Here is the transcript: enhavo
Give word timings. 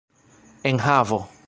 enhavo 0.63 1.27